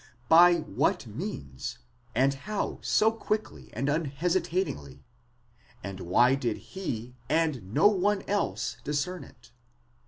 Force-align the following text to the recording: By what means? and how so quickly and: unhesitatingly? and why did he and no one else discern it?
By 0.29 0.55
what 0.61 1.05
means? 1.05 1.77
and 2.15 2.33
how 2.33 2.79
so 2.81 3.11
quickly 3.11 3.69
and: 3.71 3.87
unhesitatingly? 3.87 5.03
and 5.83 5.99
why 5.99 6.33
did 6.33 6.57
he 6.73 7.13
and 7.29 7.71
no 7.71 7.85
one 7.85 8.23
else 8.23 8.77
discern 8.83 9.23
it? 9.23 9.51